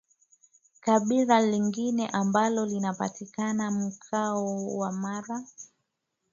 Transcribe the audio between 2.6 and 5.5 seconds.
linapatikana mkoa wa Mara